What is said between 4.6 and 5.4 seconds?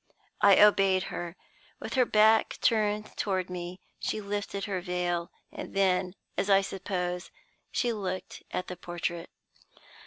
her veil;